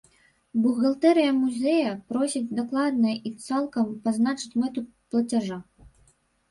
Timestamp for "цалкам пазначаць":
3.49-4.55